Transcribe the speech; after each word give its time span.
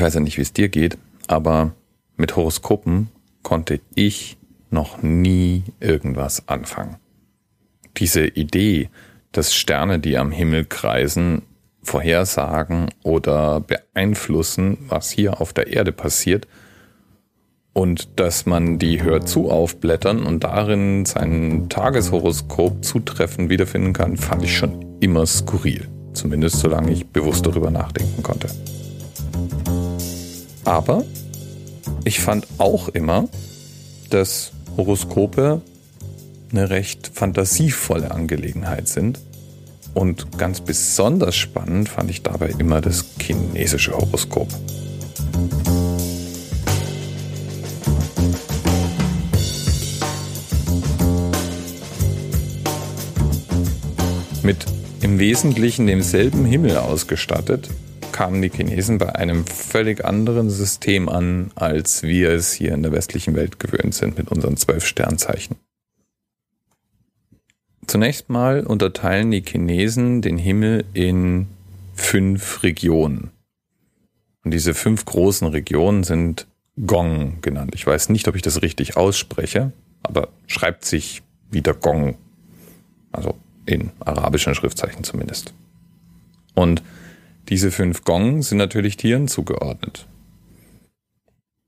Ich 0.00 0.02
weiß 0.02 0.14
ja 0.14 0.20
nicht, 0.20 0.38
wie 0.38 0.42
es 0.42 0.54
dir 0.54 0.70
geht, 0.70 0.96
aber 1.26 1.74
mit 2.16 2.34
Horoskopen 2.34 3.10
konnte 3.42 3.80
ich 3.94 4.38
noch 4.70 5.02
nie 5.02 5.62
irgendwas 5.78 6.48
anfangen. 6.48 6.96
Diese 7.98 8.26
Idee, 8.26 8.88
dass 9.32 9.54
Sterne, 9.54 9.98
die 9.98 10.16
am 10.16 10.32
Himmel 10.32 10.64
kreisen, 10.64 11.42
vorhersagen 11.82 12.88
oder 13.02 13.60
beeinflussen, 13.60 14.78
was 14.88 15.10
hier 15.10 15.38
auf 15.42 15.52
der 15.52 15.66
Erde 15.66 15.92
passiert, 15.92 16.48
und 17.74 18.18
dass 18.18 18.46
man 18.46 18.78
die 18.78 19.02
Hör 19.02 19.26
zu 19.26 19.50
aufblättern 19.50 20.22
und 20.22 20.44
darin 20.44 21.04
sein 21.04 21.68
Tageshoroskop 21.68 22.86
zutreffend 22.86 23.50
wiederfinden 23.50 23.92
kann, 23.92 24.16
fand 24.16 24.44
ich 24.44 24.56
schon 24.56 24.98
immer 25.00 25.26
skurril. 25.26 25.88
Zumindest 26.14 26.56
solange 26.56 26.90
ich 26.90 27.06
bewusst 27.06 27.44
darüber 27.44 27.70
nachdenken 27.70 28.22
konnte. 28.22 28.48
Aber 30.64 31.04
ich 32.04 32.20
fand 32.20 32.46
auch 32.58 32.88
immer, 32.88 33.28
dass 34.10 34.52
Horoskope 34.76 35.62
eine 36.52 36.70
recht 36.70 37.10
fantasievolle 37.14 38.10
Angelegenheit 38.10 38.88
sind. 38.88 39.20
Und 39.94 40.38
ganz 40.38 40.60
besonders 40.60 41.36
spannend 41.36 41.88
fand 41.88 42.10
ich 42.10 42.22
dabei 42.22 42.54
immer 42.58 42.80
das 42.80 43.04
chinesische 43.20 43.92
Horoskop. 43.92 44.48
Mit 54.42 54.64
im 55.02 55.18
Wesentlichen 55.18 55.86
demselben 55.86 56.44
Himmel 56.44 56.76
ausgestattet, 56.76 57.68
kamen 58.20 58.42
die 58.42 58.50
Chinesen 58.50 58.98
bei 58.98 59.14
einem 59.14 59.46
völlig 59.46 60.04
anderen 60.04 60.50
System 60.50 61.08
an, 61.08 61.52
als 61.54 62.02
wir 62.02 62.28
es 62.28 62.52
hier 62.52 62.74
in 62.74 62.82
der 62.82 62.92
westlichen 62.92 63.34
Welt 63.34 63.58
gewöhnt 63.58 63.94
sind 63.94 64.18
mit 64.18 64.30
unseren 64.30 64.58
zwölf 64.58 64.84
Sternzeichen. 64.84 65.56
Zunächst 67.86 68.28
mal 68.28 68.66
unterteilen 68.66 69.30
die 69.30 69.40
Chinesen 69.40 70.20
den 70.20 70.36
Himmel 70.36 70.84
in 70.92 71.46
fünf 71.94 72.62
Regionen. 72.62 73.30
Und 74.44 74.50
diese 74.52 74.74
fünf 74.74 75.06
großen 75.06 75.48
Regionen 75.48 76.04
sind 76.04 76.46
Gong 76.84 77.40
genannt. 77.40 77.70
Ich 77.74 77.86
weiß 77.86 78.10
nicht, 78.10 78.28
ob 78.28 78.36
ich 78.36 78.42
das 78.42 78.60
richtig 78.60 78.98
ausspreche, 78.98 79.72
aber 80.02 80.28
schreibt 80.46 80.84
sich 80.84 81.22
wieder 81.50 81.72
Gong. 81.72 82.18
Also 83.12 83.34
in 83.64 83.92
arabischen 84.00 84.54
Schriftzeichen 84.54 85.04
zumindest. 85.04 85.54
Und 86.54 86.82
diese 87.50 87.72
fünf 87.72 88.04
Gong 88.04 88.42
sind 88.42 88.58
natürlich 88.58 88.96
Tieren 88.96 89.28
zugeordnet. 89.28 90.06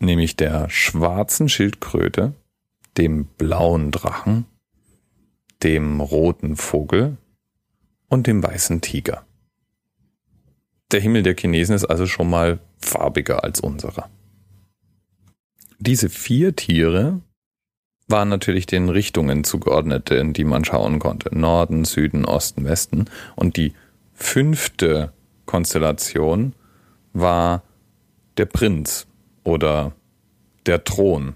Nämlich 0.00 0.34
der 0.36 0.68
schwarzen 0.70 1.48
Schildkröte, 1.48 2.32
dem 2.96 3.26
blauen 3.26 3.92
Drachen, 3.92 4.46
dem 5.62 6.00
roten 6.00 6.56
Vogel 6.56 7.18
und 8.08 8.26
dem 8.26 8.42
weißen 8.42 8.80
Tiger. 8.80 9.26
Der 10.92 11.00
Himmel 11.00 11.22
der 11.22 11.36
Chinesen 11.36 11.74
ist 11.74 11.84
also 11.84 12.06
schon 12.06 12.30
mal 12.30 12.58
farbiger 12.78 13.44
als 13.44 13.60
unserer. 13.60 14.08
Diese 15.78 16.08
vier 16.08 16.56
Tiere 16.56 17.20
waren 18.08 18.28
natürlich 18.28 18.66
den 18.66 18.88
Richtungen 18.88 19.44
zugeordnet, 19.44 20.10
in 20.10 20.32
die 20.32 20.44
man 20.44 20.64
schauen 20.64 21.00
konnte. 21.00 21.36
Norden, 21.36 21.84
Süden, 21.84 22.24
Osten, 22.24 22.64
Westen. 22.64 23.06
Und 23.34 23.56
die 23.56 23.74
fünfte 24.14 25.12
Konstellation 25.46 26.54
war 27.12 27.62
der 28.36 28.46
Prinz 28.46 29.06
oder 29.44 29.92
der 30.66 30.84
Thron. 30.84 31.34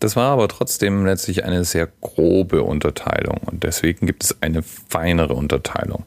Das 0.00 0.16
war 0.16 0.32
aber 0.32 0.48
trotzdem 0.48 1.04
letztlich 1.04 1.44
eine 1.44 1.64
sehr 1.64 1.88
grobe 2.00 2.62
Unterteilung 2.62 3.38
und 3.46 3.62
deswegen 3.62 4.06
gibt 4.06 4.24
es 4.24 4.42
eine 4.42 4.62
feinere 4.62 5.34
Unterteilung, 5.34 6.04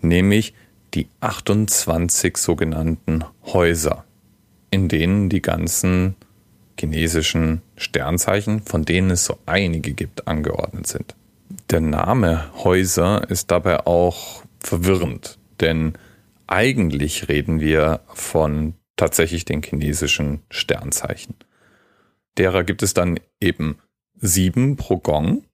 nämlich 0.00 0.54
die 0.94 1.08
28 1.20 2.36
sogenannten 2.36 3.24
Häuser, 3.44 4.04
in 4.70 4.88
denen 4.88 5.28
die 5.28 5.42
ganzen 5.42 6.16
chinesischen 6.78 7.62
Sternzeichen, 7.76 8.62
von 8.62 8.84
denen 8.84 9.10
es 9.10 9.24
so 9.24 9.38
einige 9.46 9.92
gibt, 9.92 10.26
angeordnet 10.28 10.86
sind. 10.86 11.14
Der 11.70 11.80
Name 11.80 12.44
Häuser 12.64 13.28
ist 13.30 13.50
dabei 13.50 13.86
auch 13.86 14.42
verwirrend, 14.60 15.38
denn 15.60 15.94
eigentlich 16.46 17.28
reden 17.28 17.60
wir 17.60 18.00
von 18.14 18.74
tatsächlich 18.96 19.44
den 19.44 19.62
chinesischen 19.62 20.42
Sternzeichen. 20.50 21.36
Derer 22.38 22.64
gibt 22.64 22.82
es 22.82 22.94
dann 22.94 23.18
eben 23.40 23.78
sieben 24.14 24.76
pro 24.76 24.98
Gong. 24.98 25.44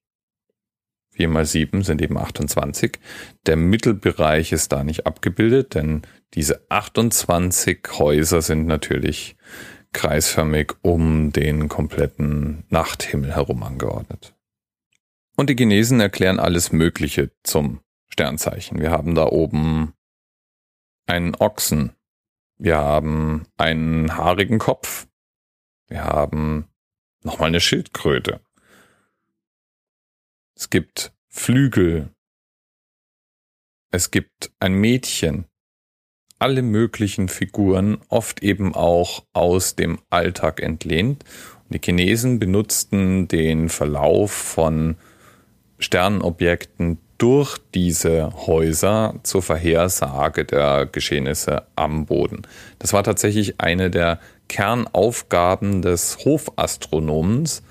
Vier 1.10 1.28
mal 1.28 1.44
sieben 1.44 1.82
sind 1.82 2.00
eben 2.00 2.16
28. 2.16 2.98
Der 3.46 3.56
Mittelbereich 3.56 4.52
ist 4.52 4.72
da 4.72 4.82
nicht 4.82 5.06
abgebildet, 5.06 5.74
denn 5.74 6.02
diese 6.34 6.64
28 6.70 7.80
Häuser 7.98 8.40
sind 8.40 8.66
natürlich 8.66 9.36
kreisförmig 9.92 10.72
um 10.80 11.32
den 11.32 11.68
kompletten 11.68 12.64
Nachthimmel 12.70 13.34
herum 13.34 13.62
angeordnet. 13.62 14.34
Und 15.36 15.50
die 15.50 15.56
Chinesen 15.56 16.00
erklären 16.00 16.38
alles 16.38 16.72
Mögliche 16.72 17.30
zum 17.42 17.80
Sternzeichen. 18.08 18.80
Wir 18.80 18.90
haben 18.90 19.14
da 19.14 19.26
oben 19.26 19.92
einen 21.06 21.34
Ochsen. 21.34 21.92
Wir 22.58 22.78
haben 22.78 23.46
einen 23.56 24.16
haarigen 24.16 24.58
Kopf. 24.58 25.06
Wir 25.88 26.04
haben 26.04 26.68
nochmal 27.22 27.48
eine 27.48 27.60
Schildkröte. 27.60 28.40
Es 30.54 30.70
gibt 30.70 31.12
Flügel. 31.28 32.14
Es 33.90 34.10
gibt 34.10 34.52
ein 34.60 34.74
Mädchen 34.74 35.46
alle 36.42 36.62
möglichen 36.62 37.28
Figuren, 37.28 37.98
oft 38.08 38.42
eben 38.42 38.74
auch 38.74 39.24
aus 39.32 39.76
dem 39.76 40.00
Alltag 40.10 40.60
entlehnt. 40.60 41.24
Und 41.64 41.74
die 41.74 41.80
Chinesen 41.82 42.40
benutzten 42.40 43.28
den 43.28 43.68
Verlauf 43.68 44.32
von 44.32 44.96
Sternobjekten 45.78 46.98
durch 47.22 47.56
diese 47.72 48.32
Häuser 48.48 49.14
zur 49.22 49.42
Vorhersage 49.42 50.44
der 50.44 50.86
Geschehnisse 50.86 51.62
am 51.76 52.04
Boden. 52.04 52.42
Das 52.80 52.92
war 52.92 53.04
tatsächlich 53.04 53.60
eine 53.60 53.90
der 53.90 54.18
Kernaufgaben 54.48 55.82
des 55.82 56.24
Hofastronomens, 56.24 57.62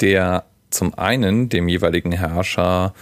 der 0.00 0.44
zum 0.68 0.92
einen 0.98 1.48
dem 1.48 1.70
jeweiligen 1.70 2.12
Herrscher 2.12 2.92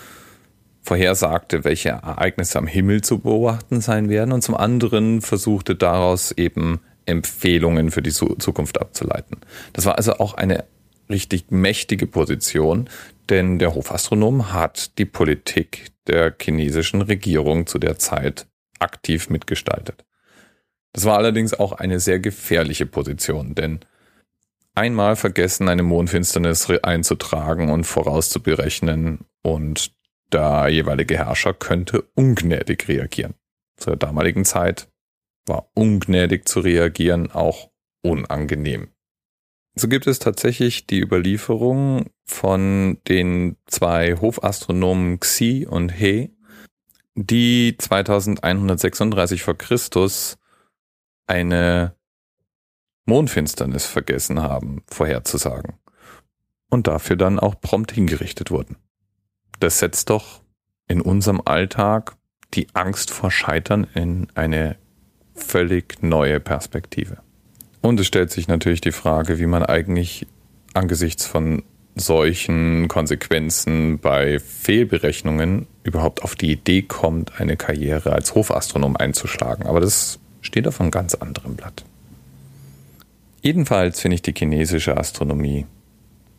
vorhersagte, 0.81 1.65
welche 1.65 1.89
Ereignisse 1.89 2.57
am 2.57 2.69
Himmel 2.69 3.01
zu 3.01 3.19
beobachten 3.19 3.81
sein 3.81 4.09
werden 4.09 4.31
und 4.31 4.43
zum 4.43 4.55
anderen 4.55 5.23
versuchte 5.23 5.75
daraus 5.75 6.31
eben 6.31 6.79
Empfehlungen 7.05 7.91
für 7.91 8.01
die 8.01 8.13
Zukunft 8.13 8.81
abzuleiten. 8.81 9.39
Das 9.73 9.87
war 9.87 9.97
also 9.97 10.19
auch 10.19 10.35
eine 10.35 10.67
richtig 11.11 11.51
mächtige 11.51 12.07
Position, 12.07 12.89
denn 13.29 13.59
der 13.59 13.75
Hofastronom 13.75 14.53
hat 14.53 14.99
die 14.99 15.05
Politik 15.05 15.91
der 16.07 16.35
chinesischen 16.41 17.03
Regierung 17.03 17.67
zu 17.67 17.79
der 17.79 17.99
Zeit 17.99 18.47
aktiv 18.79 19.29
mitgestaltet. 19.31 20.05
Das 20.93 21.05
war 21.05 21.19
allerdings 21.19 21.55
auch 21.55 21.73
eine 21.73 22.01
sehr 22.01 22.19
gefährliche 22.19 22.87
Position, 22.87 23.55
denn 23.55 23.81
einmal 24.75 25.17
vergessen, 25.17 25.69
eine 25.69 25.83
Mondfinsternis 25.83 26.71
einzutragen 26.83 27.71
und 27.71 27.85
vorauszuberechnen 27.85 29.21
und 29.43 29.93
der 30.33 30.69
jeweilige 30.69 31.17
Herrscher 31.17 31.55
könnte 31.55 32.05
ungnädig 32.15 32.89
reagieren. 32.89 33.35
Zur 33.77 33.97
damaligen 33.97 34.45
Zeit 34.45 34.89
war 35.47 35.71
ungnädig 35.75 36.49
zu 36.49 36.61
reagieren 36.61 37.31
auch 37.31 37.71
unangenehm. 38.03 38.89
So 39.79 39.89
gibt 39.89 40.07
es 40.07 40.19
tatsächlich 40.19 40.87
die 40.87 41.01
Überlieferung 41.01 42.11
von 42.25 42.99
den 43.09 43.57
zwei 43.67 44.17
Hofastronomen 44.21 45.21
Xi 45.21 45.67
und 45.69 45.91
He, 45.91 46.31
die 47.15 47.77
2136 47.79 49.43
vor 49.43 49.57
Christus 49.57 50.37
eine 51.27 51.95
Mondfinsternis 53.07 53.87
vergessen 53.87 54.43
haben, 54.43 54.83
vorherzusagen. 54.91 55.75
Und 56.71 56.87
dafür 56.87 57.17
dann 57.17 57.39
auch 57.39 57.61
prompt 57.61 57.93
hingerichtet 57.93 58.51
wurden 58.51 58.77
das 59.61 59.79
setzt 59.79 60.11
doch 60.11 60.43
in 60.87 61.01
unserem 61.01 61.43
Alltag 61.45 62.17
die 62.55 62.69
Angst 62.75 63.11
vor 63.11 63.31
Scheitern 63.31 63.85
in 63.95 64.29
eine 64.35 64.77
völlig 65.35 66.03
neue 66.03 66.41
Perspektive. 66.41 67.19
Und 67.81 68.01
es 68.01 68.07
stellt 68.07 68.31
sich 68.31 68.49
natürlich 68.49 68.81
die 68.81 68.93
Frage, 68.93 69.39
wie 69.39 69.47
man 69.47 69.63
eigentlich 69.63 70.27
angesichts 70.75 71.27
von 71.27 71.63
solchen 71.95 72.89
Konsequenzen 72.89 73.99
bei 73.99 74.39
Fehlberechnungen 74.39 75.67
überhaupt 75.83 76.23
auf 76.23 76.35
die 76.37 76.53
Idee 76.53 76.83
kommt, 76.83 77.41
eine 77.41 77.57
Karriere 77.57 78.13
als 78.13 78.35
Hofastronom 78.35 78.97
einzuschlagen. 78.97 79.67
Aber 79.67 79.81
das 79.81 80.19
steht 80.41 80.69
auf 80.69 80.81
einem 80.81 80.91
ganz 80.91 81.15
anderen 81.15 81.57
Blatt. 81.57 81.85
Jedenfalls 83.43 84.01
finde 84.01 84.17
ich 84.17 84.23
die 84.23 84.35
chinesische 84.37 84.97
Astronomie 84.97 85.67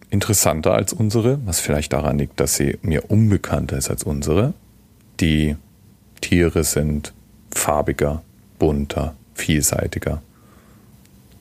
interessanter 0.10 0.74
als 0.74 0.94
unsere, 0.94 1.40
was 1.46 1.60
vielleicht 1.60 1.94
daran 1.94 2.18
liegt, 2.18 2.40
dass 2.40 2.56
sie 2.56 2.78
mir 2.82 3.10
unbekannter 3.10 3.78
ist 3.78 3.90
als 3.90 4.04
unsere. 4.04 4.54
Die 5.20 5.56
Tiere 6.22 6.64
sind 6.64 7.14
farbiger, 7.52 8.24
bunter, 8.58 9.16
vielseitiger 9.34 10.22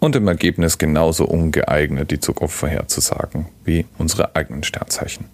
und 0.01 0.17
im 0.17 0.29
Ergebnis 0.29 0.79
genauso 0.79 1.25
ungeeignet, 1.25 2.11
die 2.11 2.21
Zukunft 2.21 2.57
vorherzusagen 2.57 3.47
wie 3.65 3.87
unsere 3.99 4.37
eigenen 4.37 4.63
Sternzeichen. 4.63 5.27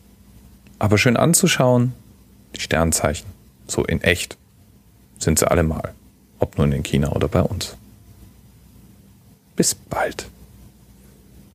Aber 0.79 0.99
schön 0.99 1.17
anzuschauen, 1.17 1.93
die 2.57 2.61
Sternzeichen, 2.61 3.27
so 3.67 3.85
in 3.85 4.03
echt, 4.03 4.37
sind 5.19 5.39
sie 5.39 5.51
allemal, 5.51 5.95
ob 6.39 6.59
nun 6.59 6.73
in 6.73 6.83
China 6.83 7.13
oder 7.13 7.29
bei 7.29 7.43
uns. 7.43 7.77
Bis 9.57 9.75
bald. 9.75 10.27